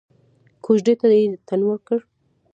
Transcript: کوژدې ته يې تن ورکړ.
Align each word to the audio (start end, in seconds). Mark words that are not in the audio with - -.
کوژدې 0.63 0.93
ته 0.99 1.07
يې 1.17 1.21
تن 1.47 1.61
ورکړ. 1.69 1.99